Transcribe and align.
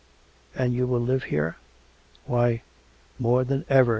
And 0.55 0.73
you 0.73 0.87
will 0.87 0.99
live 0.99 1.25
here?"" 1.25 1.57
Why; 2.25 2.63
more 3.19 3.43
than 3.43 3.65
ever 3.69 3.89